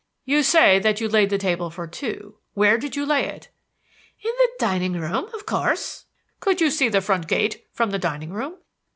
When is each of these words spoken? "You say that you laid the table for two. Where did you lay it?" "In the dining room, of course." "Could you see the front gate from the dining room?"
"You 0.25 0.41
say 0.41 0.79
that 0.79 0.99
you 0.99 1.07
laid 1.07 1.29
the 1.29 1.37
table 1.37 1.69
for 1.69 1.85
two. 1.85 2.39
Where 2.55 2.79
did 2.79 2.95
you 2.95 3.05
lay 3.05 3.23
it?" 3.25 3.49
"In 4.25 4.31
the 4.39 4.49
dining 4.57 4.93
room, 4.93 5.29
of 5.35 5.45
course." 5.45 6.05
"Could 6.39 6.59
you 6.59 6.71
see 6.71 6.89
the 6.89 7.01
front 7.01 7.27
gate 7.27 7.67
from 7.71 7.91
the 7.91 7.99
dining 7.99 8.33
room?" 8.33 8.55